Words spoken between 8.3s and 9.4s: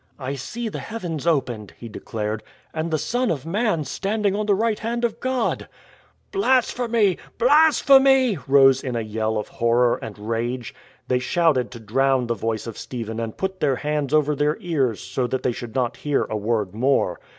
rose in a yell